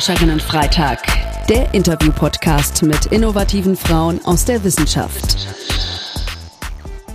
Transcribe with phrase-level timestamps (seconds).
[0.00, 5.36] Forscherinnen-Freitag, der Interview-Podcast mit innovativen Frauen aus der Wissenschaft.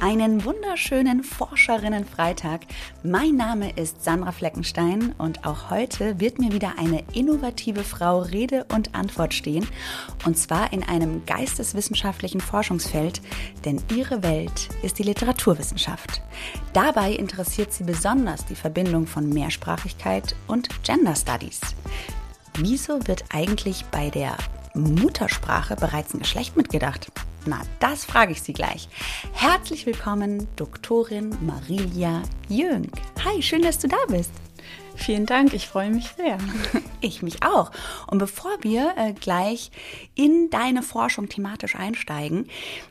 [0.01, 2.67] Einen wunderschönen Forscherinnen-Freitag.
[3.01, 8.67] Mein Name ist Sandra Fleckenstein und auch heute wird mir wieder eine innovative Frau Rede
[8.71, 9.67] und Antwort stehen.
[10.24, 13.20] Und zwar in einem geisteswissenschaftlichen Forschungsfeld,
[13.65, 16.21] denn ihre Welt ist die Literaturwissenschaft.
[16.73, 21.61] Dabei interessiert sie besonders die Verbindung von Mehrsprachigkeit und Gender Studies.
[22.57, 24.37] Wieso wird eigentlich bei der
[24.73, 27.11] Muttersprache bereits ein Geschlecht mitgedacht?
[27.45, 28.87] Na, das frage ich Sie gleich.
[29.33, 32.93] Herzlich willkommen, Doktorin Marilia Jönk.
[33.25, 34.31] Hi, schön, dass du da bist.
[34.95, 36.37] Vielen Dank, ich freue mich sehr.
[37.01, 37.71] Ich mich auch.
[38.07, 39.69] Und bevor wir äh, gleich
[40.15, 42.47] in deine Forschung thematisch einsteigen,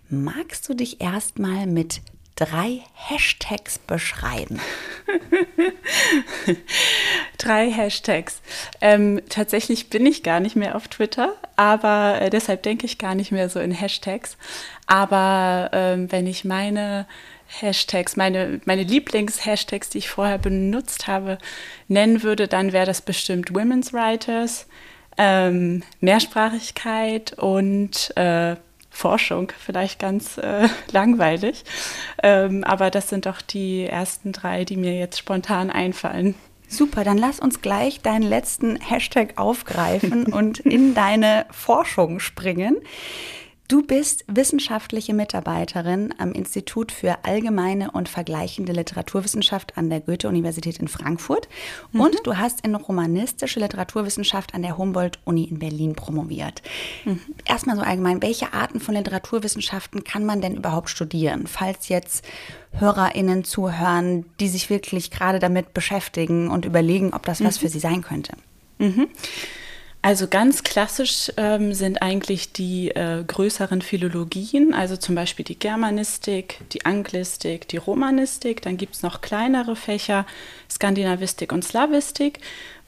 [0.08, 2.00] magst du dich erstmal mit
[2.36, 4.60] drei Hashtags beschreiben?
[7.38, 8.40] drei Hashtags.
[8.80, 13.14] Ähm, tatsächlich bin ich gar nicht mehr auf Twitter, aber äh, deshalb denke ich gar
[13.14, 14.36] nicht mehr so in Hashtags.
[14.86, 17.06] Aber ähm, wenn ich meine
[17.46, 21.38] Hashtags, meine, meine Lieblings-Hashtags, die ich vorher benutzt habe,
[21.88, 24.66] nennen würde, dann wäre das bestimmt Women's Writers,
[25.16, 28.56] ähm, Mehrsprachigkeit und äh,
[28.94, 31.64] Forschung, vielleicht ganz äh, langweilig.
[32.22, 36.34] Ähm, aber das sind doch die ersten drei, die mir jetzt spontan einfallen.
[36.68, 42.76] Super, dann lass uns gleich deinen letzten Hashtag aufgreifen und in deine Forschung springen.
[43.66, 50.88] Du bist wissenschaftliche Mitarbeiterin am Institut für allgemeine und vergleichende Literaturwissenschaft an der Goethe-Universität in
[50.88, 51.48] Frankfurt
[51.92, 52.00] mhm.
[52.02, 56.60] und du hast in romanistische Literaturwissenschaft an der Humboldt-Uni in Berlin promoviert.
[57.06, 57.20] Mhm.
[57.46, 62.22] Erstmal so allgemein, welche Arten von Literaturwissenschaften kann man denn überhaupt studieren, falls jetzt
[62.72, 67.46] HörerInnen zuhören, die sich wirklich gerade damit beschäftigen und überlegen, ob das mhm.
[67.46, 68.36] was für sie sein könnte?
[68.78, 69.08] Mhm.
[70.04, 76.60] Also ganz klassisch ähm, sind eigentlich die äh, größeren Philologien, also zum Beispiel die Germanistik,
[76.74, 78.60] die Anglistik, die Romanistik.
[78.60, 80.26] Dann gibt es noch kleinere Fächer,
[80.70, 82.40] Skandinavistik und Slavistik.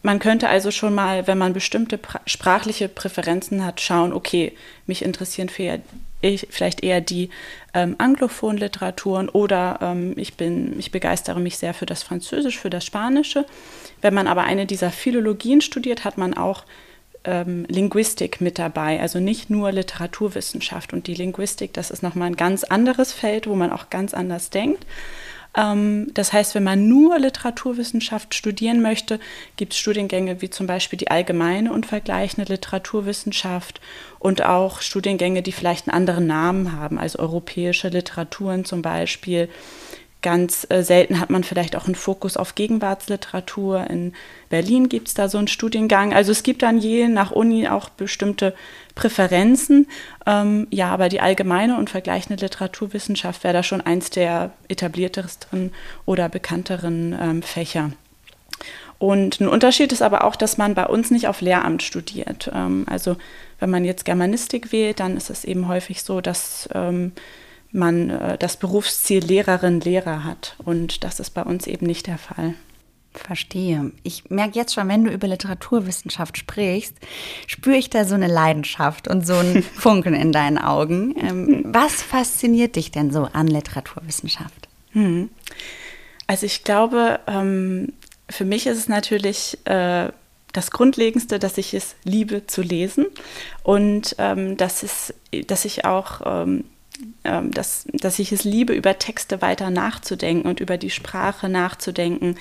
[0.02, 4.52] Man könnte also schon mal, wenn man bestimmte sprachliche Präferenzen hat, schauen, okay,
[4.84, 7.30] mich interessieren vielleicht eher die
[7.72, 12.68] ähm, anglophonen Literaturen oder ähm, ich, bin, ich begeistere mich sehr für das Französisch, für
[12.68, 13.46] das Spanische.
[14.02, 16.64] Wenn man aber eine dieser Philologien studiert, hat man auch
[17.26, 20.92] ähm, Linguistik mit dabei, also nicht nur Literaturwissenschaft.
[20.92, 24.50] Und die Linguistik, das ist nochmal ein ganz anderes Feld, wo man auch ganz anders
[24.50, 24.86] denkt.
[25.56, 29.18] Ähm, das heißt, wenn man nur Literaturwissenschaft studieren möchte,
[29.56, 33.80] gibt es Studiengänge wie zum Beispiel die allgemeine und vergleichende Literaturwissenschaft
[34.18, 39.48] und auch Studiengänge, die vielleicht einen anderen Namen haben, also europäische Literaturen zum Beispiel
[40.26, 43.88] Ganz äh, selten hat man vielleicht auch einen Fokus auf Gegenwartsliteratur.
[43.88, 44.12] In
[44.48, 46.12] Berlin gibt es da so einen Studiengang.
[46.12, 48.52] Also es gibt dann je nach Uni auch bestimmte
[48.96, 49.86] Präferenzen.
[50.26, 55.70] Ähm, ja, aber die allgemeine und vergleichende Literaturwissenschaft wäre da schon eins der etablierteren
[56.06, 57.92] oder bekannteren ähm, Fächer.
[58.98, 62.50] Und ein Unterschied ist aber auch, dass man bei uns nicht auf Lehramt studiert.
[62.52, 63.16] Ähm, also
[63.60, 67.12] wenn man jetzt Germanistik wählt, dann ist es eben häufig so, dass ähm,
[67.72, 70.56] man äh, das Berufsziel Lehrerin, Lehrer hat.
[70.64, 72.54] Und das ist bei uns eben nicht der Fall.
[73.18, 73.92] Verstehe.
[74.02, 76.94] Ich merke jetzt schon, wenn du über Literaturwissenschaft sprichst,
[77.46, 81.14] spüre ich da so eine Leidenschaft und so ein Funkeln in deinen Augen.
[81.18, 84.68] Ähm, was fasziniert dich denn so an Literaturwissenschaft?
[84.92, 85.30] Hm.
[86.26, 87.92] Also ich glaube, ähm,
[88.28, 90.10] für mich ist es natürlich äh,
[90.52, 93.06] das Grundlegendste, dass ich es liebe zu lesen
[93.62, 95.14] und ähm, dass, es,
[95.46, 96.46] dass ich auch
[97.24, 102.36] ähm, dass, dass ich es liebe, über Texte weiter nachzudenken und über die Sprache nachzudenken,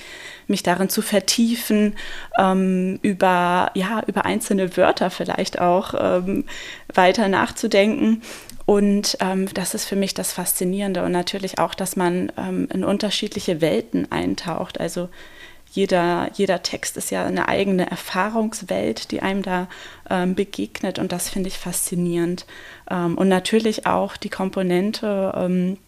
[0.46, 1.96] mich darin zu vertiefen,
[2.38, 6.44] ähm, über, ja, über einzelne Wörter vielleicht auch ähm,
[6.92, 8.22] weiter nachzudenken.
[8.64, 12.84] Und ähm, das ist für mich das Faszinierende und natürlich auch, dass man ähm, in
[12.84, 14.80] unterschiedliche Welten eintaucht.
[14.80, 15.08] Also
[15.70, 19.68] jeder, jeder Text ist ja eine eigene Erfahrungswelt, die einem da
[20.08, 22.46] ähm, begegnet und das finde ich faszinierend.
[22.90, 25.78] Ähm, und natürlich auch die Komponente ähm,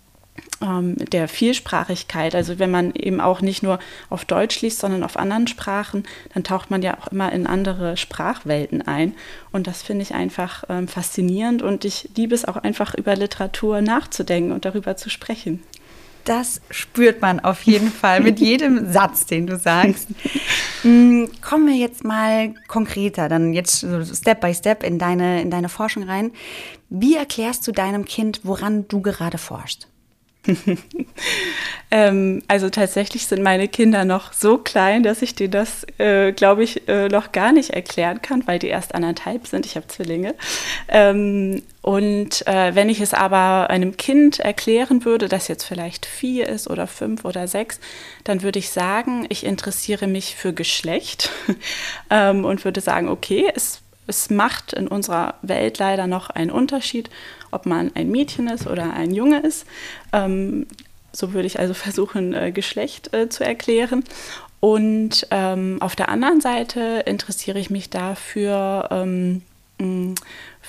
[0.61, 2.35] ähm, der Vielsprachigkeit.
[2.35, 3.79] Also wenn man eben auch nicht nur
[4.11, 6.05] auf Deutsch liest, sondern auf anderen Sprachen,
[6.35, 9.15] dann taucht man ja auch immer in andere Sprachwelten ein.
[9.53, 13.81] Und das finde ich einfach ähm, faszinierend und ich liebe es auch einfach über Literatur
[13.81, 15.63] nachzudenken und darüber zu sprechen.
[16.29, 20.09] Das spürt man auf jeden Fall mit jedem Satz, den du sagst.
[20.85, 23.85] Mm, kommen wir jetzt mal konkreter, dann jetzt
[24.15, 26.31] Step by Step in deine, in deine Forschung rein.
[26.89, 29.89] Wie erklärst du deinem Kind, woran du gerade forschst?
[31.91, 36.65] ähm, also tatsächlich sind meine Kinder noch so klein, dass ich dir das, äh, glaube
[36.65, 39.67] ich, äh, noch gar nicht erklären kann, weil die erst anderthalb sind.
[39.67, 40.35] Ich habe Zwillinge.
[40.89, 46.49] Ähm, und äh, wenn ich es aber einem Kind erklären würde, das jetzt vielleicht vier
[46.49, 47.81] ist oder fünf oder sechs,
[48.25, 51.31] dann würde ich sagen, ich interessiere mich für Geschlecht
[52.11, 57.11] ähm, und würde sagen, okay, es es macht in unserer Welt leider noch einen Unterschied,
[57.50, 59.67] ob man ein Mädchen ist oder ein Junge ist.
[60.12, 60.67] Ähm,
[61.12, 64.05] so würde ich also versuchen, äh, Geschlecht äh, zu erklären.
[64.61, 69.43] Und ähm, auf der anderen Seite interessiere ich mich dafür, ähm,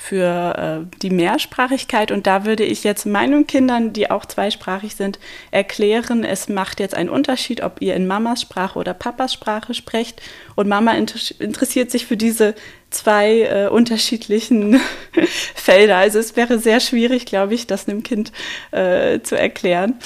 [0.00, 2.10] für äh, die Mehrsprachigkeit.
[2.10, 5.18] Und da würde ich jetzt meinen Kindern, die auch zweisprachig sind,
[5.50, 10.22] erklären, es macht jetzt einen Unterschied, ob ihr in Mamas Sprache oder Papas Sprache sprecht.
[10.56, 12.54] Und Mama inter interessiert sich für diese
[12.88, 14.80] zwei äh, unterschiedlichen
[15.54, 15.98] Felder.
[15.98, 18.32] Also es wäre sehr schwierig, glaube ich, das einem Kind
[18.70, 19.98] äh, zu erklären.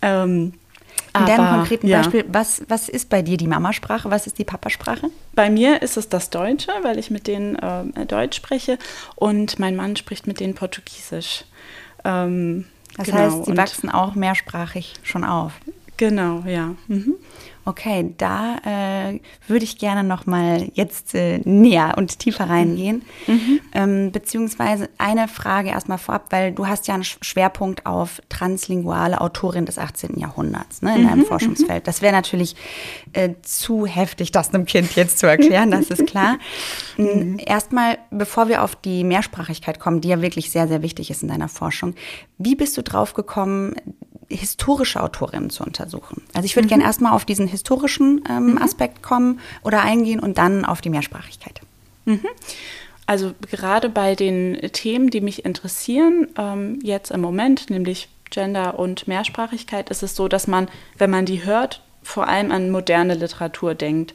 [0.00, 0.54] Ähm,
[1.18, 1.98] in deinem konkreten ja.
[1.98, 5.10] Beispiel, was, was ist bei dir die Mamasprache, was ist die Papasprache?
[5.34, 8.78] Bei mir ist es das Deutsche, weil ich mit denen äh, Deutsch spreche
[9.14, 11.44] und mein Mann spricht mit denen Portugiesisch.
[12.04, 12.66] Ähm,
[12.96, 13.18] das genau.
[13.18, 15.52] heißt, sie wachsen auch mehrsprachig schon auf.
[15.96, 16.74] Genau, ja.
[16.88, 17.14] Mhm.
[17.64, 23.02] Okay, da äh, würde ich gerne noch mal jetzt äh, näher und tiefer reingehen.
[23.28, 23.60] Mhm.
[23.72, 29.64] Ähm, beziehungsweise eine Frage erstmal vorab, weil du hast ja einen Schwerpunkt auf translinguale Autorin
[29.64, 30.18] des 18.
[30.18, 31.08] Jahrhunderts ne, in mhm.
[31.08, 31.86] deinem Forschungsfeld.
[31.86, 32.56] Das wäre natürlich
[33.12, 36.38] äh, zu heftig, das einem Kind jetzt zu erklären, das ist klar.
[36.96, 37.38] Mhm.
[37.38, 41.28] Erstmal, bevor wir auf die Mehrsprachigkeit kommen, die ja wirklich sehr, sehr wichtig ist in
[41.28, 41.94] deiner Forschung,
[42.38, 43.76] wie bist du drauf gekommen,
[44.28, 46.22] historische Autorinnen zu untersuchen.
[46.34, 46.70] Also ich würde mhm.
[46.70, 48.62] gerne erstmal auf diesen historischen ähm, mhm.
[48.62, 51.60] Aspekt kommen oder eingehen und dann auf die Mehrsprachigkeit.
[52.04, 52.26] Mhm.
[53.06, 59.06] Also gerade bei den Themen, die mich interessieren, ähm, jetzt im Moment, nämlich Gender und
[59.08, 60.68] Mehrsprachigkeit, ist es so, dass man,
[60.98, 64.14] wenn man die hört, vor allem an moderne Literatur denkt.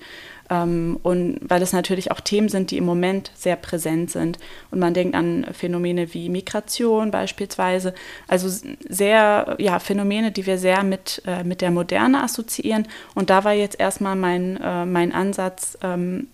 [0.49, 4.37] Ähm, und weil es natürlich auch Themen sind, die im Moment sehr präsent sind.
[4.71, 7.93] Und man denkt an Phänomene wie Migration beispielsweise.
[8.27, 8.47] Also
[8.87, 12.87] sehr, ja, Phänomene, die wir sehr mit, äh, mit der Moderne assoziieren.
[13.15, 16.27] Und da war jetzt erstmal mein, äh, mein Ansatz, ähm,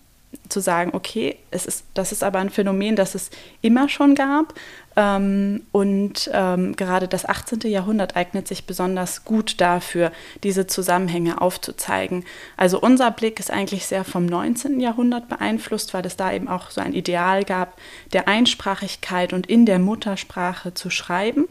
[0.48, 4.54] zu sagen, okay, es ist, das ist aber ein Phänomen, das es immer schon gab.
[4.96, 7.60] Ähm, und ähm, gerade das 18.
[7.70, 12.24] Jahrhundert eignet sich besonders gut dafür, diese Zusammenhänge aufzuzeigen.
[12.56, 14.80] Also unser Blick ist eigentlich sehr vom 19.
[14.80, 17.76] Jahrhundert beeinflusst, weil es da eben auch so ein Ideal gab,
[18.12, 21.46] der Einsprachigkeit und in der Muttersprache zu schreiben.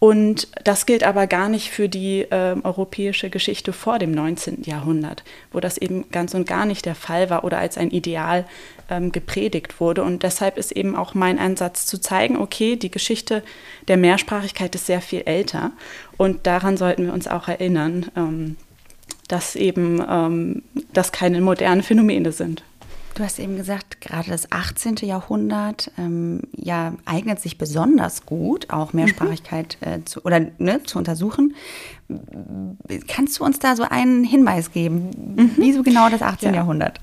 [0.00, 4.62] Und das gilt aber gar nicht für die äh, europäische Geschichte vor dem 19.
[4.62, 8.46] Jahrhundert, wo das eben ganz und gar nicht der Fall war oder als ein Ideal
[8.88, 10.02] ähm, gepredigt wurde.
[10.02, 13.42] Und deshalb ist eben auch mein Ansatz zu zeigen, okay, die Geschichte
[13.88, 15.72] der Mehrsprachigkeit ist sehr viel älter
[16.16, 18.56] und daran sollten wir uns auch erinnern, ähm,
[19.28, 20.62] dass eben ähm,
[20.94, 22.62] das keine modernen Phänomene sind.
[23.20, 24.96] Du hast eben gesagt, gerade das 18.
[25.02, 29.92] Jahrhundert ähm, ja, eignet sich besonders gut, auch Mehrsprachigkeit mhm.
[29.92, 31.54] äh, zu, oder, ne, zu untersuchen.
[33.08, 35.10] Kannst du uns da so einen Hinweis geben?
[35.36, 35.52] Mhm.
[35.56, 36.48] Wieso genau das 18.
[36.48, 36.60] Ja.
[36.60, 36.98] Jahrhundert?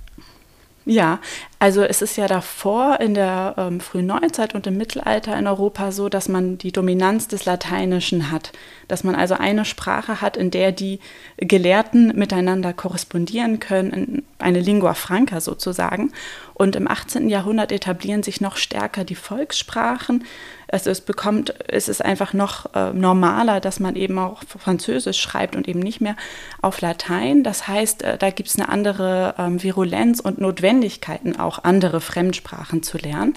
[0.89, 1.19] Ja,
[1.59, 5.91] also es ist ja davor in der ähm, frühen Neuzeit und im Mittelalter in Europa
[5.91, 8.53] so, dass man die Dominanz des Lateinischen hat,
[8.87, 11.01] dass man also eine Sprache hat, in der die
[11.35, 16.13] Gelehrten miteinander korrespondieren können, eine Lingua franca sozusagen.
[16.57, 17.29] Und im 18.
[17.29, 20.25] Jahrhundert etablieren sich noch stärker die Volkssprachen.
[20.67, 25.55] Also es bekommt, es ist einfach noch äh, normaler, dass man eben auch Französisch schreibt
[25.55, 26.15] und eben nicht mehr
[26.59, 27.43] auf Latein.
[27.43, 32.81] Das heißt, äh, da gibt es eine andere ähm, Virulenz und Notwendigkeiten, auch andere Fremdsprachen
[32.81, 33.35] zu lernen.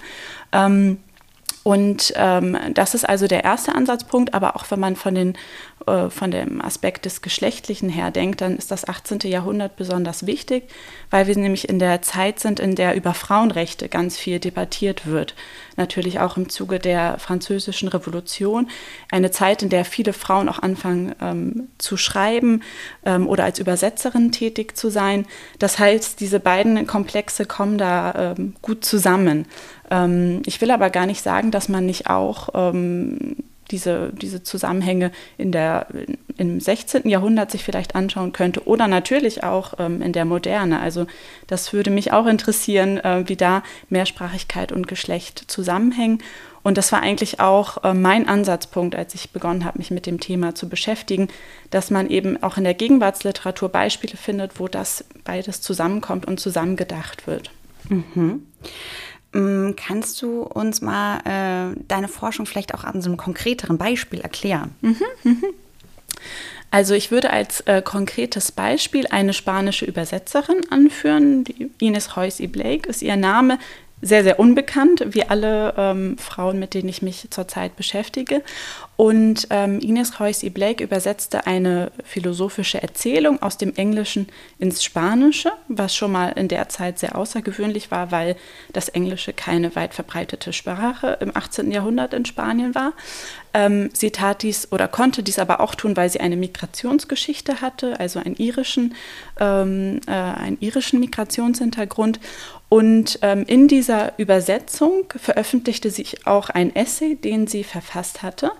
[0.51, 0.97] Ähm,
[1.63, 5.37] und ähm, das ist also der erste Ansatzpunkt, aber auch wenn man von, den,
[5.87, 9.19] äh, von dem Aspekt des Geschlechtlichen her denkt, dann ist das 18.
[9.23, 10.63] Jahrhundert besonders wichtig,
[11.09, 15.35] weil wir nämlich in der Zeit sind, in der über Frauenrechte ganz viel debattiert wird.
[15.77, 18.69] Natürlich auch im Zuge der Französischen Revolution.
[19.11, 22.61] Eine Zeit, in der viele Frauen auch anfangen ähm, zu schreiben
[23.05, 25.25] ähm, oder als Übersetzerin tätig zu sein.
[25.59, 29.45] Das heißt, diese beiden Komplexe kommen da ähm, gut zusammen.
[29.89, 33.35] Ähm, ich will aber gar nicht sagen, dass man nicht auch ähm,
[33.71, 35.87] diese, diese Zusammenhänge in der,
[36.37, 37.07] im 16.
[37.07, 40.79] Jahrhundert sich vielleicht anschauen könnte oder natürlich auch ähm, in der Moderne.
[40.79, 41.07] Also
[41.47, 46.21] das würde mich auch interessieren, äh, wie da Mehrsprachigkeit und Geschlecht zusammenhängen.
[46.63, 50.19] Und das war eigentlich auch äh, mein Ansatzpunkt, als ich begonnen habe, mich mit dem
[50.19, 51.27] Thema zu beschäftigen,
[51.71, 57.25] dass man eben auch in der Gegenwartsliteratur Beispiele findet, wo das beides zusammenkommt und zusammengedacht
[57.25, 57.51] wird.
[57.89, 58.45] Mhm.
[59.33, 64.21] Mm, kannst du uns mal äh, deine Forschung vielleicht auch an so einem konkreteren Beispiel
[64.21, 64.75] erklären?
[64.81, 65.43] Mhm, mhm.
[66.69, 71.43] Also ich würde als äh, konkretes Beispiel eine spanische Übersetzerin anführen.
[71.43, 73.59] Die Ines Heuss y Blake ist ihr Name
[74.01, 78.41] sehr, sehr unbekannt, wie alle ähm, Frauen, mit denen ich mich zurzeit beschäftige.
[78.95, 84.27] Und ähm, Ines Joyce Blake übersetzte eine philosophische Erzählung aus dem Englischen
[84.59, 88.35] ins Spanische, was schon mal in der Zeit sehr außergewöhnlich war, weil
[88.73, 91.71] das Englische keine weit verbreitete Sprache im 18.
[91.71, 92.93] Jahrhundert in Spanien war.
[93.53, 97.99] Ähm, sie tat dies oder konnte dies aber auch tun, weil sie eine Migrationsgeschichte hatte,
[97.99, 98.95] also einen irischen,
[99.39, 102.19] ähm, äh, einen irischen Migrationshintergrund.
[102.73, 108.53] Und ähm, in dieser Übersetzung veröffentlichte sich auch ein Essay, den sie verfasst hatte.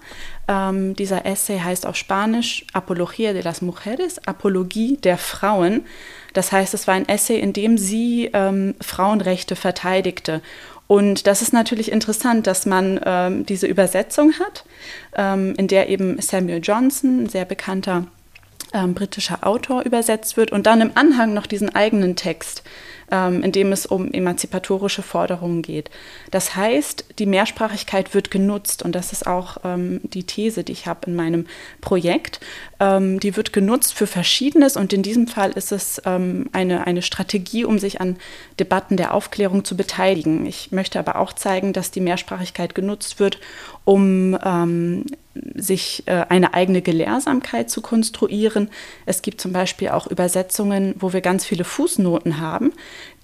[0.50, 5.86] Ähm, dieser Essay heißt auf Spanisch Apología de las Mujeres, Apologie der Frauen.
[6.34, 10.42] Das heißt, es war ein Essay, in dem sie ähm, Frauenrechte verteidigte.
[10.88, 14.66] Und das ist natürlich interessant, dass man ähm, diese Übersetzung hat,
[15.16, 18.08] ähm, in der eben Samuel Johnson, ein sehr bekannter
[18.74, 22.64] ähm, britischer Autor, übersetzt wird und dann im Anhang noch diesen eigenen Text
[23.12, 25.92] ähm, in dem es um emanzipatorische Forderungen geht.
[26.32, 30.88] Das heißt, die Mehrsprachigkeit wird genutzt und das ist auch ähm, die These, die ich
[30.88, 31.46] habe in meinem
[31.82, 32.40] Projekt.
[32.80, 37.02] Ähm, die wird genutzt für Verschiedenes und in diesem Fall ist es ähm, eine, eine
[37.02, 38.18] Strategie, um sich an
[38.60, 40.46] Debatten der Aufklärung zu beteiligen.
[40.46, 43.40] Ich möchte aber auch zeigen, dass die Mehrsprachigkeit genutzt wird,
[43.86, 45.06] um ähm,
[45.56, 48.70] sich äh, eine eigene Gelehrsamkeit zu konstruieren.
[49.06, 52.74] Es gibt zum Beispiel auch Übersetzungen, wo wir ganz viele Fußnoten haben,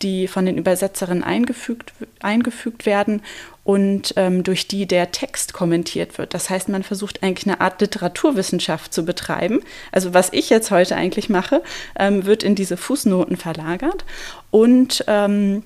[0.02, 3.22] die von den Übersetzerinnen eingefügt, eingefügt werden
[3.64, 6.34] und ähm, durch die der Text kommentiert wird.
[6.34, 9.60] Das heißt, man versucht eigentlich eine Art Literaturwissenschaft zu betreiben.
[9.92, 11.62] Also was ich jetzt heute eigentlich mache,
[12.00, 14.06] ähm, wird in diese Fußnoten verlagert
[14.50, 15.64] und ähm,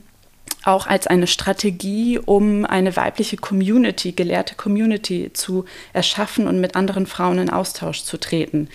[0.63, 7.07] auch als eine Strategie, um eine weibliche Community, gelehrte Community zu erschaffen und mit anderen
[7.07, 8.69] Frauen in Austausch zu treten.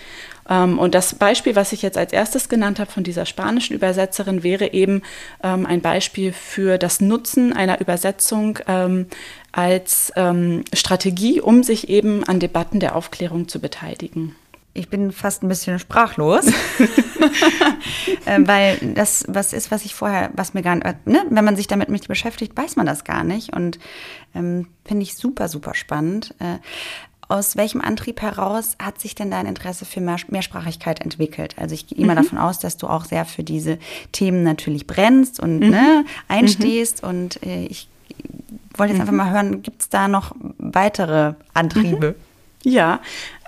[0.49, 4.43] Ähm, und das Beispiel, was ich jetzt als erstes genannt habe von dieser spanischen Übersetzerin,
[4.43, 5.03] wäre eben
[5.43, 9.07] ähm, ein Beispiel für das Nutzen einer Übersetzung ähm,
[9.53, 10.13] als
[10.75, 14.37] Strategie, um sich eben an Debatten der Aufklärung zu beteiligen
[14.77, 16.47] ich bin fast ein bisschen sprachlos,
[18.27, 21.25] äh, weil das was ist, was ich vorher, was mir gar nicht, ne?
[21.31, 23.79] wenn man sich damit nicht beschäftigt, weiß man das gar nicht und
[24.35, 26.35] ähm, finde ich super, super spannend.
[26.39, 26.59] Äh,
[27.29, 31.57] aus welchem Antrieb heraus hat sich denn dein Interesse für Mehrsprachigkeit entwickelt?
[31.59, 32.19] Also ich gehe immer mhm.
[32.19, 33.79] davon aus, dass du auch sehr für diese
[34.13, 35.71] Themen natürlich brennst und mhm.
[35.71, 37.09] ne, einstehst mhm.
[37.09, 37.89] und äh, ich
[38.77, 39.19] wollte jetzt einfach mhm.
[39.19, 42.15] mal hören, gibt es da noch weitere Antriebe?
[42.19, 42.27] Mhm.
[42.67, 42.99] Ja,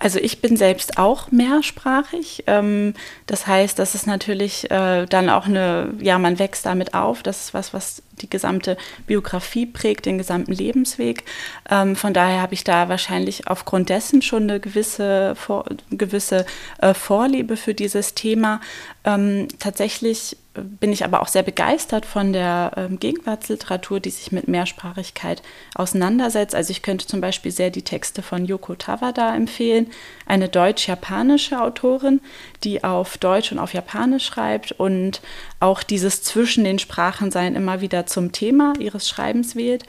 [0.01, 2.45] also ich bin selbst auch mehrsprachig.
[2.47, 2.95] Ähm,
[3.27, 7.23] das heißt, das ist natürlich äh, dann auch eine, ja, man wächst damit auf.
[7.23, 8.77] Das ist was, was die gesamte
[9.07, 11.25] Biografie prägt, den gesamten Lebensweg.
[11.69, 16.47] Ähm, von daher habe ich da wahrscheinlich aufgrund dessen schon eine gewisse, vor, gewisse
[16.81, 18.61] äh, Vorliebe für dieses Thema.
[19.05, 24.49] Ähm, tatsächlich bin ich aber auch sehr begeistert von der ähm, Gegenwartsliteratur, die sich mit
[24.49, 25.43] Mehrsprachigkeit
[25.75, 26.55] auseinandersetzt.
[26.55, 29.88] Also ich könnte zum Beispiel sehr die Texte von Yoko Tawada empfehlen,
[30.27, 32.21] eine deutsch-japanische Autorin,
[32.65, 35.21] die auf Deutsch und auf Japanisch schreibt und
[35.61, 39.85] auch dieses zwischen den Sprachen sein immer wieder zum Thema ihres Schreibens wählt.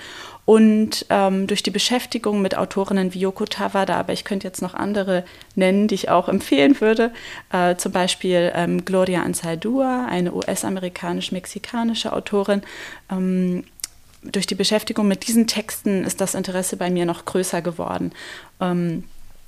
[0.46, 4.74] Und ähm, durch die Beschäftigung mit Autorinnen wie Yoko Tawada, aber ich könnte jetzt noch
[4.74, 7.12] andere nennen, die ich auch empfehlen würde,
[7.52, 12.64] äh, zum Beispiel ähm, Gloria Anzaldúa, eine US-amerikanisch-mexikanische Autorin.
[13.12, 13.64] Ähm,
[14.24, 18.12] durch die Beschäftigung mit diesen Texten ist das Interesse bei mir noch größer geworden.
[18.60, 19.04] Ähm,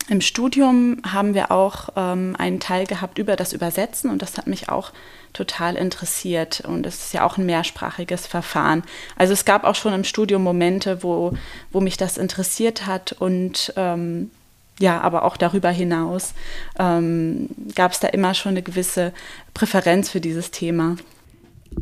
[0.09, 4.47] im Studium haben wir auch ähm, einen Teil gehabt über das Übersetzen und das hat
[4.47, 4.91] mich auch
[5.33, 6.61] total interessiert.
[6.61, 8.83] Und es ist ja auch ein mehrsprachiges Verfahren.
[9.15, 11.33] Also es gab auch schon im Studium Momente, wo,
[11.71, 14.31] wo mich das interessiert hat und ähm,
[14.79, 16.33] ja, aber auch darüber hinaus
[16.79, 19.13] ähm, gab es da immer schon eine gewisse
[19.53, 20.95] Präferenz für dieses Thema.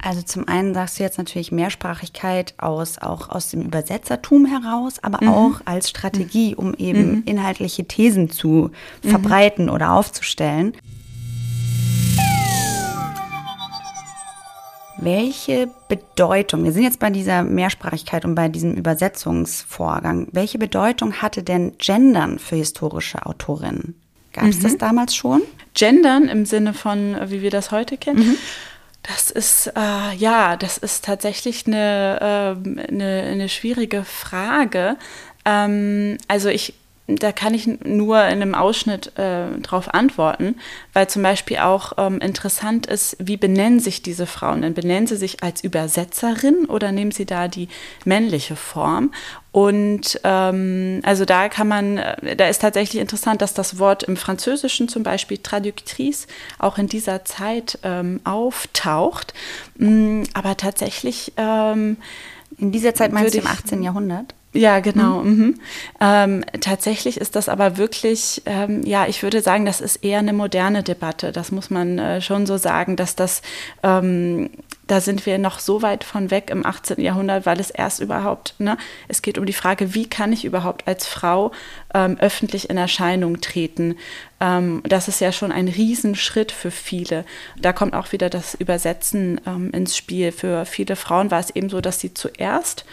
[0.01, 5.19] Also zum einen sagst du jetzt natürlich Mehrsprachigkeit aus, auch aus dem Übersetzertum heraus, aber
[5.21, 5.29] mhm.
[5.29, 7.23] auch als Strategie, um eben mhm.
[7.25, 8.71] inhaltliche Thesen zu
[9.03, 9.09] mhm.
[9.09, 10.73] verbreiten oder aufzustellen.
[15.01, 21.41] Welche Bedeutung, wir sind jetzt bei dieser Mehrsprachigkeit und bei diesem Übersetzungsvorgang, welche Bedeutung hatte
[21.41, 23.95] denn Gendern für historische Autorinnen?
[24.33, 24.77] Gab es das mhm.
[24.77, 25.41] damals schon?
[25.73, 28.37] Gendern im Sinne von, wie wir das heute kennen?
[29.03, 34.97] Das ist, äh, ja, das ist tatsächlich eine, äh, eine, eine schwierige Frage.
[35.45, 36.73] Ähm, also ich
[37.17, 40.55] da kann ich nur in einem Ausschnitt äh, darauf antworten,
[40.93, 44.61] weil zum Beispiel auch ähm, interessant ist, wie benennen sich diese Frauen?
[44.61, 47.69] Denn benennen sie sich als Übersetzerin oder nehmen sie da die
[48.05, 49.11] männliche Form?
[49.51, 54.15] Und ähm, also da kann man, äh, da ist tatsächlich interessant, dass das Wort im
[54.15, 56.27] Französischen zum Beispiel Traductrice
[56.59, 59.33] auch in dieser Zeit ähm, auftaucht.
[59.77, 61.33] Mm, aber tatsächlich.
[61.37, 61.97] Ähm,
[62.57, 63.83] in dieser Zeit meinst du im 18.
[63.83, 64.33] Jahrhundert?
[64.53, 65.21] Ja, genau.
[65.21, 65.37] Mhm.
[65.37, 65.59] Mhm.
[66.01, 70.33] Ähm, tatsächlich ist das aber wirklich, ähm, ja, ich würde sagen, das ist eher eine
[70.33, 71.31] moderne Debatte.
[71.31, 73.41] Das muss man äh, schon so sagen, dass das
[73.83, 74.49] ähm,
[74.89, 76.99] da sind wir noch so weit von weg im 18.
[76.99, 78.75] Jahrhundert, weil es erst überhaupt, ne,
[79.07, 81.51] es geht um die Frage, wie kann ich überhaupt als Frau
[81.93, 83.95] ähm, öffentlich in Erscheinung treten?
[84.39, 87.23] Ähm, das ist ja schon ein Riesenschritt für viele.
[87.61, 90.31] Da kommt auch wieder das Übersetzen ähm, ins Spiel.
[90.31, 92.83] Für viele Frauen war es eben so, dass sie zuerst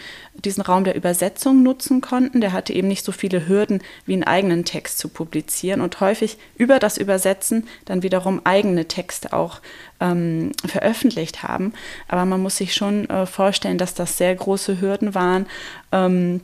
[0.44, 2.42] diesen Raum der Übersetzung nutzen konnten.
[2.42, 6.36] Der hatte eben nicht so viele Hürden, wie einen eigenen Text zu publizieren und häufig
[6.56, 9.60] über das Übersetzen dann wiederum eigene Texte auch
[10.00, 11.72] ähm, veröffentlicht haben.
[12.08, 15.46] Aber man muss sich schon äh, vorstellen, dass das sehr große Hürden waren,
[15.92, 16.40] ähm,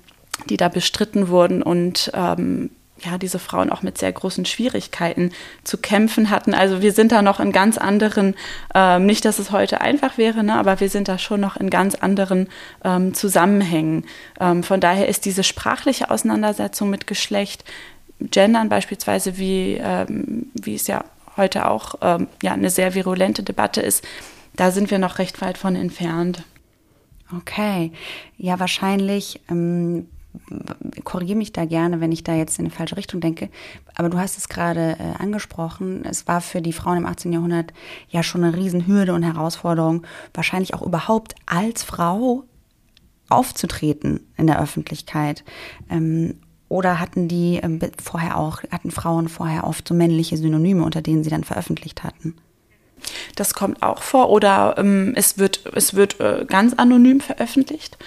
[0.48, 2.70] die da bestritten wurden und ähm,
[3.04, 5.32] ja, diese Frauen auch mit sehr großen Schwierigkeiten
[5.64, 6.54] zu kämpfen hatten.
[6.54, 8.34] Also wir sind da noch in ganz anderen,
[8.74, 11.70] ähm, nicht, dass es heute einfach wäre, ne, aber wir sind da schon noch in
[11.70, 12.48] ganz anderen
[12.84, 14.04] ähm, Zusammenhängen.
[14.40, 17.64] Ähm, von daher ist diese sprachliche Auseinandersetzung mit Geschlecht,
[18.20, 21.04] Gendern beispielsweise, wie, ähm, wie es ja
[21.36, 24.04] heute auch ähm, ja, eine sehr virulente Debatte ist,
[24.54, 26.44] da sind wir noch recht weit von entfernt.
[27.34, 27.92] Okay,
[28.36, 30.06] ja wahrscheinlich ähm,
[31.04, 33.50] korrigiere mich da gerne, wenn ich da jetzt in eine falsche Richtung denke.
[33.94, 36.04] Aber du hast es gerade äh, angesprochen.
[36.04, 37.32] Es war für die Frauen im 18.
[37.32, 37.72] Jahrhundert
[38.08, 42.44] ja schon eine Riesenhürde und Herausforderung, wahrscheinlich auch überhaupt als Frau
[43.28, 45.44] aufzutreten in der Öffentlichkeit.
[45.90, 46.40] Ähm,
[46.72, 51.22] oder hatten die ähm, vorher auch, hatten Frauen vorher oft so männliche Synonyme, unter denen
[51.22, 52.34] sie dann veröffentlicht hatten?
[53.34, 54.30] Das kommt auch vor.
[54.30, 57.98] Oder ähm, es wird, es wird äh, ganz anonym veröffentlicht.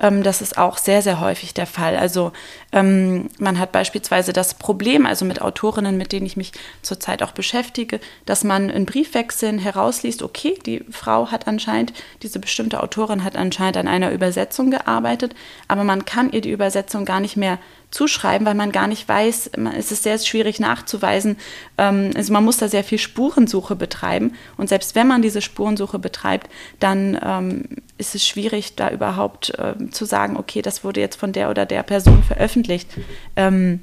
[0.00, 1.96] Ähm, das ist auch sehr, sehr häufig der Fall.
[1.96, 2.32] Also
[2.72, 6.52] ähm, man hat beispielsweise das Problem, also mit Autorinnen, mit denen ich mich
[6.82, 12.82] zurzeit auch beschäftige, dass man in Briefwechseln herausliest, okay, die Frau hat anscheinend, diese bestimmte
[12.82, 15.34] Autorin hat anscheinend an einer Übersetzung gearbeitet,
[15.68, 17.58] aber man kann ihr die Übersetzung gar nicht mehr
[17.94, 21.36] zuschreiben, weil man gar nicht weiß, es ist sehr schwierig nachzuweisen.
[21.78, 24.34] Ähm, also man muss da sehr viel Spurensuche betreiben.
[24.56, 27.62] Und selbst wenn man diese Spurensuche betreibt, dann ähm,
[27.96, 31.66] ist es schwierig, da überhaupt ähm, zu sagen, okay, das wurde jetzt von der oder
[31.66, 32.88] der Person veröffentlicht.
[33.36, 33.80] In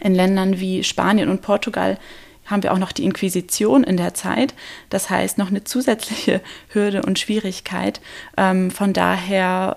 [0.00, 1.98] Ländern wie Spanien und Portugal
[2.46, 4.54] haben wir auch noch die Inquisition in der Zeit.
[4.90, 8.00] Das heißt, noch eine zusätzliche Hürde und Schwierigkeit.
[8.36, 9.74] Von daher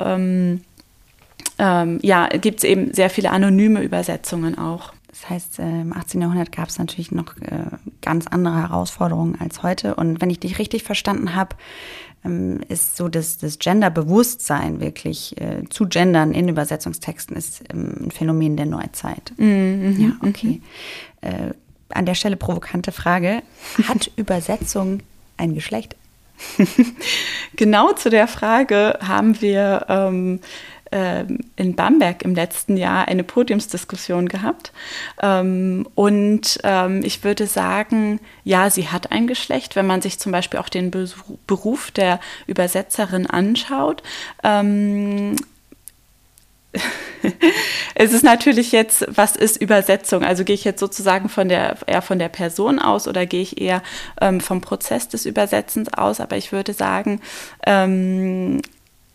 [1.61, 4.93] ähm, ja, gibt es eben sehr viele anonyme Übersetzungen auch.
[5.09, 6.19] Das heißt, äh, im 18.
[6.19, 7.65] Jahrhundert gab es natürlich noch äh,
[8.01, 9.93] ganz andere Herausforderungen als heute.
[9.93, 11.55] Und wenn ich dich richtig verstanden habe,
[12.25, 18.11] ähm, ist so das, das Genderbewusstsein wirklich äh, zu gendern in Übersetzungstexten ist ähm, ein
[18.11, 19.31] Phänomen der Neuzeit.
[19.37, 20.19] Mhm, ja, mhm.
[20.27, 20.61] okay.
[21.21, 21.53] Mhm.
[21.89, 23.43] an der Stelle provokante Frage.
[23.87, 25.03] Hat Übersetzung
[25.37, 25.95] ein Geschlecht?
[27.55, 30.39] genau zu der Frage haben wir ähm,
[30.91, 34.73] in Bamberg im letzten Jahr eine Podiumsdiskussion gehabt.
[35.21, 40.31] Ähm, und ähm, ich würde sagen, ja, sie hat ein Geschlecht, wenn man sich zum
[40.31, 40.91] Beispiel auch den
[41.47, 44.03] Beruf der Übersetzerin anschaut.
[47.95, 50.23] es ist natürlich jetzt, was ist Übersetzung?
[50.23, 53.59] Also gehe ich jetzt sozusagen von der, eher von der Person aus oder gehe ich
[53.61, 53.81] eher
[54.19, 56.19] ähm, vom Prozess des Übersetzens aus?
[56.19, 57.21] Aber ich würde sagen,
[57.65, 58.61] ähm,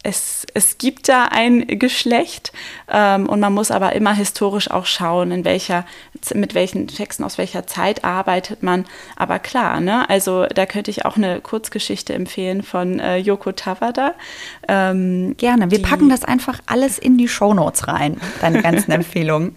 [0.07, 2.53] es, es gibt da ein Geschlecht
[2.88, 5.85] ähm, und man muss aber immer historisch auch schauen, in welcher,
[6.33, 8.85] mit welchen Texten aus welcher Zeit arbeitet man.
[9.16, 10.09] Aber klar, ne?
[10.09, 14.14] also da könnte ich auch eine Kurzgeschichte empfehlen von äh, Yoko Tawada.
[14.69, 19.57] Ähm, Gerne, wir packen das einfach alles in die Shownotes rein, deine ganzen Empfehlungen.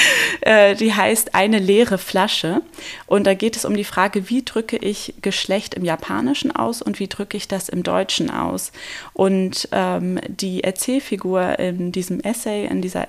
[0.42, 2.62] Äh, die heißt Eine leere Flasche.
[3.06, 6.98] Und da geht es um die Frage, wie drücke ich Geschlecht im Japanischen aus und
[6.98, 8.72] wie drücke ich das im Deutschen aus.
[9.12, 13.06] Und ähm, die Erzählfigur in diesem Essay, in dieser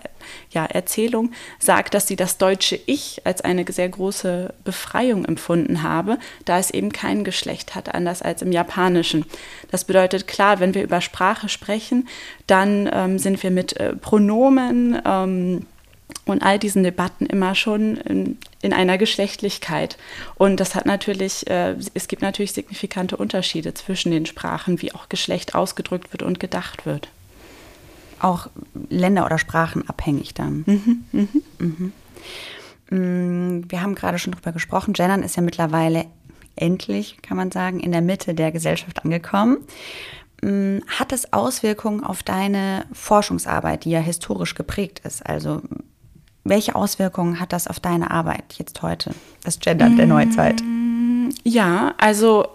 [0.52, 6.18] ja, Erzählung, sagt, dass sie das deutsche Ich als eine sehr große Befreiung empfunden habe,
[6.46, 9.26] da es eben kein Geschlecht hat, anders als im Japanischen.
[9.70, 12.08] Das bedeutet, klar, wenn wir über Sprache sprechen,
[12.48, 15.66] dann ähm, sind wir mit äh, Pronomen, ähm,
[16.26, 19.98] und all diesen Debatten immer schon in, in einer Geschlechtlichkeit.
[20.36, 25.10] Und das hat natürlich, äh, es gibt natürlich signifikante Unterschiede zwischen den Sprachen, wie auch
[25.10, 27.10] Geschlecht ausgedrückt wird und gedacht wird.
[28.20, 28.48] Auch
[28.90, 30.64] Länder oder Sprachen abhängig dann.
[30.66, 31.44] Mhm, mhm.
[31.60, 31.94] Mhm.
[32.92, 34.94] Mm, wir haben gerade schon drüber gesprochen.
[34.94, 36.06] Gendern ist ja mittlerweile
[36.56, 39.58] endlich, kann man sagen, in der Mitte der Gesellschaft angekommen.
[40.44, 45.26] Mm, hat es Auswirkungen auf deine Forschungsarbeit, die ja historisch geprägt ist?
[45.26, 45.62] Also
[46.44, 49.12] welche Auswirkungen hat das auf deine Arbeit jetzt heute,
[49.44, 50.62] das Gendern der Neuzeit?
[51.44, 52.48] Ja, also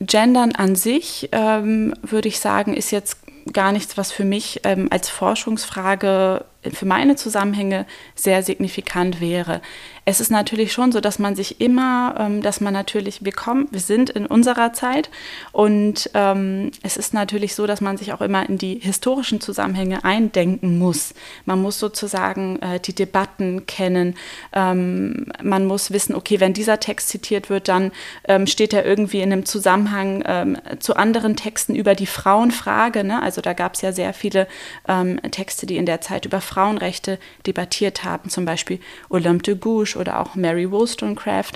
[0.00, 3.18] Gendern an sich, ähm, würde ich sagen, ist jetzt
[3.52, 9.60] gar nichts, was für mich ähm, als Forschungsfrage für meine Zusammenhänge sehr signifikant wäre.
[10.04, 13.68] Es ist natürlich schon so, dass man sich immer, ähm, dass man natürlich, wir kommen,
[13.70, 15.10] wir sind in unserer Zeit
[15.52, 20.04] und ähm, es ist natürlich so, dass man sich auch immer in die historischen Zusammenhänge
[20.04, 21.12] eindenken muss.
[21.44, 24.14] Man muss sozusagen äh, die Debatten kennen.
[24.54, 27.92] Ähm, man muss wissen, okay, wenn dieser Text zitiert wird, dann
[28.26, 33.04] ähm, steht er irgendwie in einem Zusammenhang ähm, zu anderen Texten über die Frauenfrage.
[33.04, 33.22] Ne?
[33.22, 34.48] Also da gab es ja sehr viele
[34.88, 39.94] ähm, Texte, die in der Zeit über Frauenrechte debattiert haben, zum Beispiel Olympe de Gouges
[39.94, 41.52] oder auch Mary Wollstonecraft.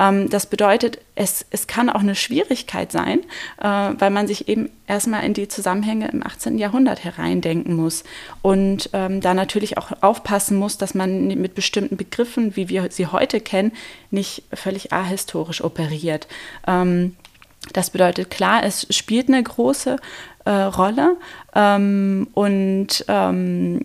[0.00, 3.20] Ähm, das bedeutet, es, es kann auch eine Schwierigkeit sein,
[3.60, 6.56] äh, weil man sich eben erstmal in die Zusammenhänge im 18.
[6.56, 8.04] Jahrhundert hereindenken muss
[8.40, 13.08] und ähm, da natürlich auch aufpassen muss, dass man mit bestimmten Begriffen, wie wir sie
[13.08, 13.72] heute kennen,
[14.10, 16.28] nicht völlig ahistorisch operiert.
[16.66, 17.14] Ähm,
[17.74, 19.96] das bedeutet, klar, es spielt eine große
[20.46, 21.16] äh, Rolle
[21.54, 23.84] ähm, und ähm,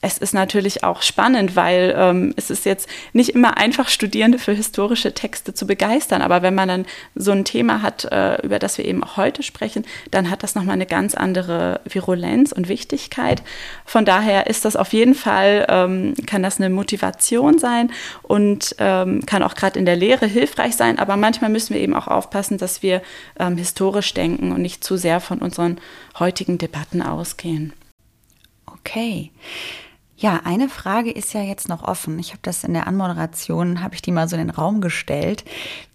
[0.00, 4.52] es ist natürlich auch spannend, weil ähm, es ist jetzt nicht immer einfach, Studierende für
[4.52, 6.20] historische Texte zu begeistern.
[6.20, 9.42] Aber wenn man dann so ein Thema hat, äh, über das wir eben auch heute
[9.42, 13.42] sprechen, dann hat das nochmal eine ganz andere Virulenz und Wichtigkeit.
[13.86, 17.90] Von daher ist das auf jeden Fall, ähm, kann das eine Motivation sein
[18.22, 20.98] und ähm, kann auch gerade in der Lehre hilfreich sein.
[20.98, 23.02] Aber manchmal müssen wir eben auch aufpassen, dass wir
[23.38, 25.78] ähm, historisch denken und nicht zu sehr von unseren
[26.18, 27.72] heutigen Debatten ausgehen.
[28.86, 29.30] Okay.
[30.16, 32.18] Ja, eine Frage ist ja jetzt noch offen.
[32.18, 35.44] Ich habe das in der Anmoderation, habe ich die mal so in den Raum gestellt.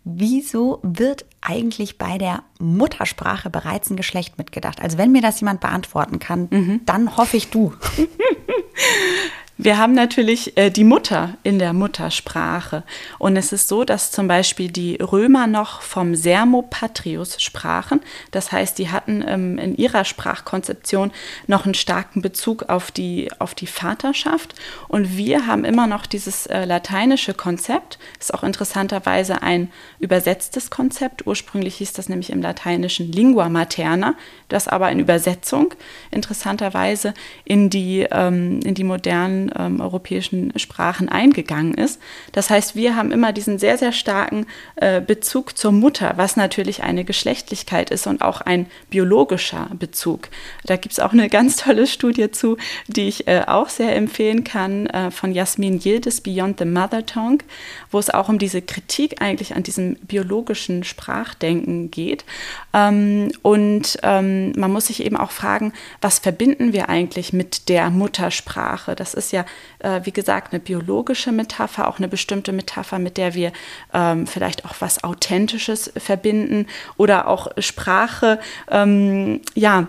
[0.03, 4.81] Wieso wird eigentlich bei der Muttersprache bereits ein Geschlecht mitgedacht?
[4.81, 6.81] Also wenn mir das jemand beantworten kann, mhm.
[6.85, 7.73] dann hoffe ich du.
[9.61, 12.83] Wir haben natürlich äh, die Mutter in der Muttersprache.
[13.17, 17.99] Und es ist so, dass zum Beispiel die Römer noch vom Sermopatrius sprachen.
[18.31, 21.11] Das heißt, die hatten ähm, in ihrer Sprachkonzeption
[21.47, 24.55] noch einen starken Bezug auf die, auf die Vaterschaft.
[24.87, 27.99] Und wir haben immer noch dieses äh, lateinische Konzept.
[28.17, 31.27] Ist auch interessanterweise ein übersetztes Konzept.
[31.27, 34.15] Ursprünglich hieß das nämlich im Lateinischen Lingua materna,
[34.47, 35.73] das aber in Übersetzung
[36.11, 41.99] interessanterweise in die, ähm, in die modernen ähm, europäischen Sprachen eingegangen ist.
[42.31, 46.83] Das heißt, wir haben immer diesen sehr, sehr starken äh, Bezug zur Mutter, was natürlich
[46.83, 50.29] eine Geschlechtlichkeit ist und auch ein biologischer Bezug.
[50.65, 52.57] Da gibt es auch eine ganz tolle Studie zu,
[52.87, 57.43] die ich äh, auch sehr empfehlen kann, äh, von Jasmin Yildiz, Beyond the Mother Tongue,
[57.91, 62.25] wo es auch um diese Kritik eigentlich an diesem biologischen Sprachdenken geht.
[62.73, 67.89] Ähm, und ähm, man muss sich eben auch fragen, was verbinden wir eigentlich mit der
[67.89, 68.95] Muttersprache?
[68.95, 69.38] Das ist ja,
[69.79, 73.51] äh, wie gesagt, eine biologische Metapher, auch eine bestimmte Metapher, mit der wir
[73.93, 79.87] ähm, vielleicht auch was Authentisches verbinden oder auch Sprache, ähm, ja,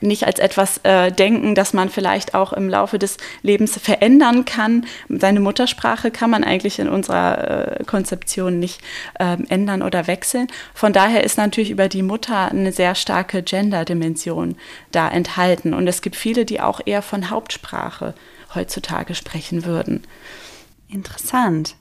[0.00, 4.86] nicht als etwas äh, denken, das man vielleicht auch im Laufe des Lebens verändern kann.
[5.08, 8.80] Seine Muttersprache kann man eigentlich in unserer äh, Konzeption nicht
[9.18, 10.48] äh, ändern oder wechseln.
[10.74, 14.56] Von daher ist natürlich über die Mutter eine sehr starke Gender-Dimension
[14.92, 15.74] da enthalten.
[15.74, 18.14] Und es gibt viele, die auch eher von Hauptsprache
[18.54, 20.02] heutzutage sprechen würden.
[20.88, 21.76] Interessant.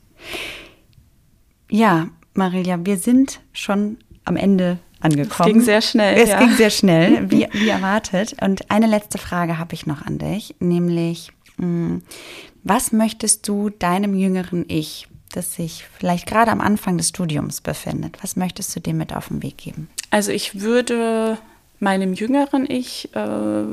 [1.70, 5.50] Ja, Marilia, wir sind schon am Ende angekommen.
[5.50, 6.18] Es ging sehr schnell.
[6.18, 6.40] Es ja.
[6.40, 8.36] ging sehr schnell, wie, wie erwartet.
[8.42, 12.04] Und eine letzte Frage habe ich noch an dich, nämlich, hm,
[12.64, 18.18] was möchtest du deinem jüngeren Ich, das sich vielleicht gerade am Anfang des Studiums befindet,
[18.22, 19.90] was möchtest du dem mit auf den Weg geben?
[20.10, 21.38] Also ich würde
[21.80, 23.64] meinem jüngeren Ich äh,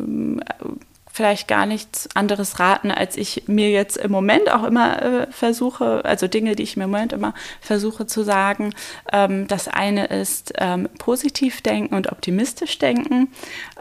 [1.14, 6.05] vielleicht gar nichts anderes raten, als ich mir jetzt im Moment auch immer äh, versuche,
[6.05, 8.74] also Dinge, die ich mir im Moment immer versuche zu sagen.
[9.12, 13.29] Ähm, das eine ist ähm, positiv denken und optimistisch denken.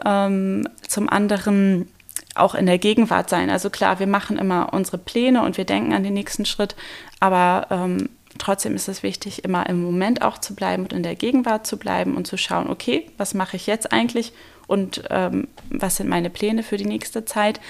[0.06, 1.88] Ähm, zum anderen
[2.36, 3.50] auch in der Gegenwart sein.
[3.50, 6.76] Also klar, wir machen immer unsere Pläne und wir denken an den nächsten Schritt,
[7.18, 11.14] aber ähm, trotzdem ist es wichtig, immer im Moment auch zu bleiben und in der
[11.14, 14.32] Gegenwart zu bleiben und zu schauen, okay, was mache ich jetzt eigentlich
[14.66, 17.60] und ähm, was sind meine Pläne für die nächste Zeit.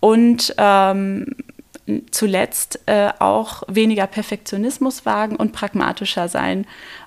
[0.00, 1.34] Und ähm,
[2.10, 6.66] zuletzt äh, auch weniger Perfektionismus wagen und pragmatischer sein.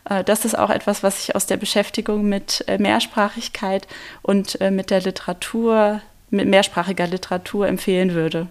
[0.09, 3.87] Äh, das ist auch etwas, was ich aus der Beschäftigung mit äh, Mehrsprachigkeit
[4.21, 8.47] und äh, mit der Literatur, mit mehrsprachiger Literatur empfehlen würde.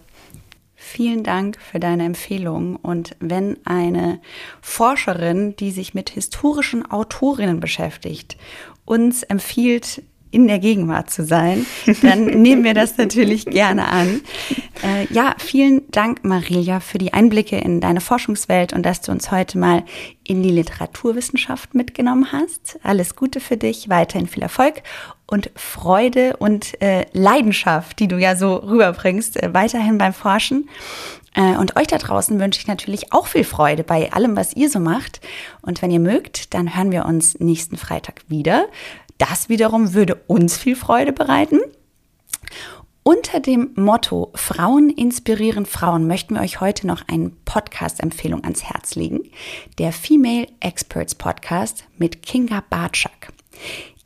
[0.87, 2.77] Vielen Dank für deine Empfehlung.
[2.77, 4.21] Und wenn eine
[4.61, 8.37] Forscherin, die sich mit historischen Autorinnen beschäftigt,
[8.85, 10.03] uns empfiehlt,
[10.35, 11.65] in der Gegenwart zu sein,
[12.03, 14.21] dann nehmen wir das natürlich gerne an.
[14.83, 19.31] Äh, ja, vielen Dank, Marilia, für die Einblicke in deine Forschungswelt und dass du uns
[19.31, 19.85] heute mal
[20.25, 22.79] in die Literaturwissenschaft mitgenommen hast.
[22.83, 24.83] Alles Gute für dich, weiterhin viel Erfolg
[25.27, 30.69] und Freude und äh, Leidenschaft, die du ja so rüberbringst, äh, weiterhin beim Forschen.
[31.35, 34.71] Äh, und euch da draußen wünsche ich natürlich auch viel Freude bei allem, was ihr
[34.71, 35.21] so macht.
[35.63, 38.67] Und wenn ihr mögt, dann hören wir uns nächsten Freitag wieder.
[39.19, 41.61] Das wiederum würde uns viel Freude bereiten.
[43.03, 48.95] Unter dem Motto Frauen inspirieren Frauen möchten wir euch heute noch eine Podcast-Empfehlung ans Herz
[48.95, 49.21] legen.
[49.79, 53.33] Der Female Experts Podcast mit Kinga Bartschak.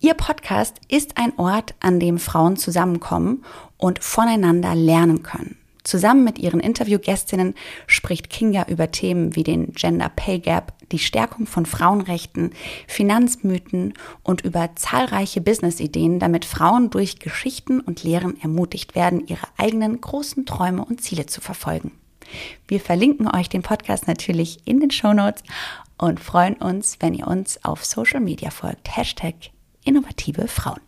[0.00, 3.44] Ihr Podcast ist ein Ort, an dem Frauen zusammenkommen
[3.76, 5.56] und voneinander lernen können.
[5.88, 7.54] Zusammen mit ihren Interviewgästinnen
[7.86, 12.50] spricht Kinga über Themen wie den Gender Pay Gap, die Stärkung von Frauenrechten,
[12.86, 19.98] Finanzmythen und über zahlreiche Business-Ideen, damit Frauen durch Geschichten und Lehren ermutigt werden, ihre eigenen
[19.98, 21.92] großen Träume und Ziele zu verfolgen.
[22.66, 25.42] Wir verlinken euch den Podcast natürlich in den Show Notes
[25.96, 28.94] und freuen uns, wenn ihr uns auf Social Media folgt.
[28.94, 29.36] Hashtag
[29.84, 30.87] innovative Frauen.